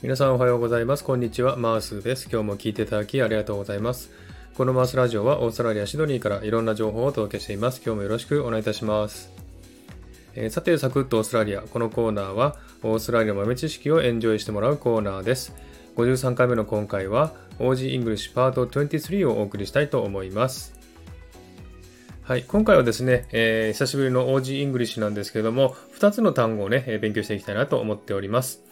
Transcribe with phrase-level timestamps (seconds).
[0.00, 1.02] 皆さんおはようございます。
[1.02, 1.56] こんにちは。
[1.56, 2.28] マースです。
[2.30, 4.12] 今日も聞いていただきありがとうございます。
[4.54, 7.82] このマースラジオはオーストラリア・シドニーからいろんな情報をお届けしています。
[7.84, 9.28] 今日もよろしくお願いいたします。
[10.36, 11.62] えー、さて、サクッとオーストラリア。
[11.62, 12.54] このコーナーは
[12.84, 15.52] オーストラリアの豆知識をエンジョイしてもらうコーナーです。
[15.96, 20.78] 53回目の今回は OG English Part 23をお送りしたいと思います。
[22.22, 28.62] はい、今回はですね、えー、久しぶりの OG English なんですけれども、2つの単語をね、勉強していきたいなと思っております。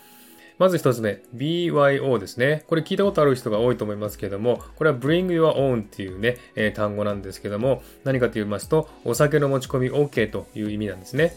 [0.59, 2.65] まず一つ目、BYO ですね。
[2.67, 11.35] これ聞いたことある人が多いと思いますけども、これは Bring Your Own っていうね、えー、単語なんですけども、何かと言いますと、お酒の持ち込み OK という意味なんですね。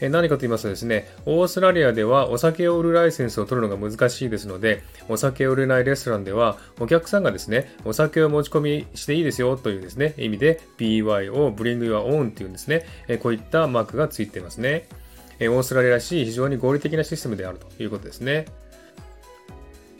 [0.00, 14.88] え何かと言いますとですね、オーストラリアではお酒を売るライセンスを取るのが難しいですので、お酒を売れないレストランでは、お客さんがですね、お酒を持ち込みしていいですよというですね、意味で BYO Bring Your Own っていうんですね、えこういったマークがついてますね。
[15.38, 18.46] えオーストラリアらしい非常に合理的なシステムであるということですね。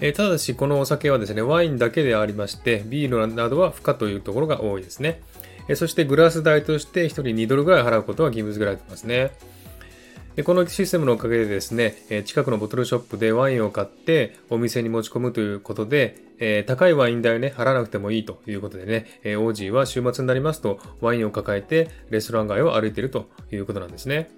[0.01, 5.23] えただし、このお酒はですね、ワインだけでありまして、ビールなどは不可というところが多いですね。
[5.69, 9.33] えそして、グラス代として1人2ドルぐらい払うことは義務付けられていますね。
[10.37, 24.29] でこのシステムのおかげでですね、え近くのボトルショップでワインを買ってお店に持ち込むということで、え高いワイン代をね、払わなくてもいいということでね、えオージーは週末になりますとワインを抱えてレストラン街を歩いているということなんですね。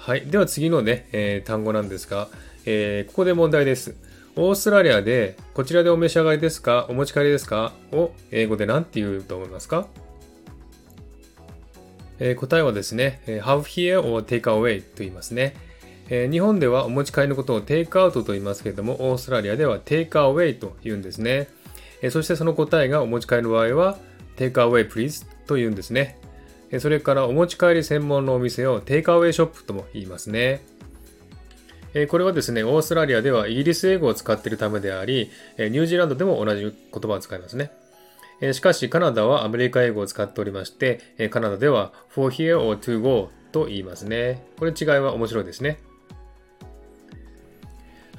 [0.00, 0.22] はい。
[0.22, 2.28] では次のね、えー、単語なんですが、
[2.64, 3.94] えー、ここで問題です。
[4.34, 6.86] オーストラリアで、こちらでお召し上がりですか？
[6.88, 7.74] お持ち帰りですか？
[7.92, 9.88] を英語で何て言うと思いますか、
[12.18, 15.54] えー、答えはですね、have here or take away と言いますね。
[16.08, 21.48] え、日本ではお持ち帰りのことをテイクアウトと言いますけれども、オーストラリアではテイクアウェイと言うんですね。
[22.00, 23.98] え、そしてその答えがお持ち帰りの場合は、
[24.36, 26.18] テイクアウェイ please と言うんですね。
[26.78, 30.62] それからお持ち帰り専門のお店を takeaway shop とも言いますね。
[32.08, 36.72] これはですね、オーストラリアではイギリス英語を使っているためであり、ニュージーランドでも同じ言
[37.02, 37.72] 葉を使いますね。
[38.52, 41.00] しかし、カナダはアメリカ英語を使っておりまして、
[41.30, 44.46] カナダでは for here or to go と言いますね。
[44.56, 45.78] これ違いは面白いですね。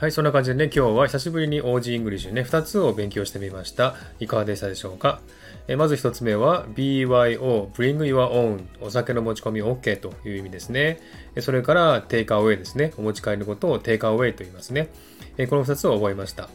[0.02, 3.94] はい、そんな感じでね、今日は久しぶりに OG イングリッシュね、2つを勉強してみました。
[4.20, 5.22] いかがでしたでしょうか？
[5.68, 11.00] えまず1つ目は BYO, Bring Your Own お酒の持ち込み OK という意味ですね。
[11.42, 12.94] それから Take Away ですね。
[12.98, 14.90] お持ち帰りのことを Take Away と言いますね。
[15.38, 16.50] えこの2つを覚えました。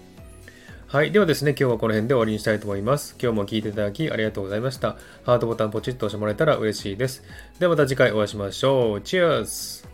[0.89, 1.13] はい。
[1.13, 3.15] ではですね、今日はこの辺で終わりにしたいと思います。
[3.23, 4.97] 今日も聞いていただきありがとうございました。
[5.23, 7.23] ハートボタンポチッと押してもらえたら嬉しいです。
[7.61, 9.01] ではまた次回お会いしましょう。
[9.03, 9.87] チェアス